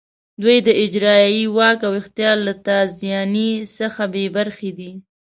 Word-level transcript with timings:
دوی 0.41 0.57
د 0.67 0.69
اجرایې 0.83 1.43
واک 1.57 1.79
او 1.87 1.93
اختیار 2.01 2.37
له 2.47 2.53
تازیاني 2.67 3.51
څخه 3.77 4.01
بې 4.13 4.25
برخې 4.37 4.71
دي. 4.77 4.91